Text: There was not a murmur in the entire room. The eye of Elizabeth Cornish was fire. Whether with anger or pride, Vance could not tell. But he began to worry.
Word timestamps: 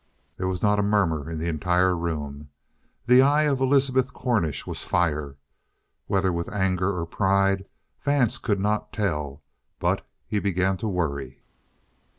There 0.37 0.47
was 0.47 0.63
not 0.63 0.79
a 0.79 0.81
murmur 0.81 1.29
in 1.29 1.37
the 1.37 1.47
entire 1.47 1.95
room. 1.95 2.49
The 3.05 3.21
eye 3.21 3.43
of 3.43 3.61
Elizabeth 3.61 4.13
Cornish 4.13 4.65
was 4.65 4.83
fire. 4.83 5.35
Whether 6.07 6.33
with 6.33 6.49
anger 6.51 6.99
or 6.99 7.05
pride, 7.05 7.65
Vance 8.01 8.39
could 8.39 8.59
not 8.59 8.91
tell. 8.91 9.43
But 9.77 10.03
he 10.25 10.39
began 10.39 10.77
to 10.77 10.87
worry. 10.87 11.43